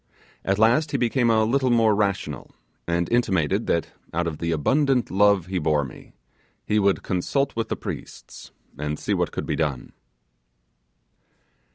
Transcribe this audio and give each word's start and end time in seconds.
At 0.43 0.57
last 0.57 0.89
he 0.93 0.97
became 0.97 1.29
a 1.29 1.43
little 1.43 1.69
more 1.69 1.93
rational, 1.93 2.49
and 2.87 3.07
intimated 3.11 3.67
that, 3.67 3.89
out 4.11 4.25
of 4.25 4.39
the 4.39 4.49
abundant 4.51 5.11
love 5.11 5.45
he 5.45 5.59
bore 5.59 5.85
me, 5.85 6.13
he 6.65 6.79
would 6.79 7.03
consult 7.03 7.55
with 7.55 7.67
the 7.69 7.75
priests 7.77 8.49
and 8.79 8.97
see 8.97 9.13
what 9.13 9.31
could 9.31 9.45
be 9.45 9.55
done. 9.55 9.93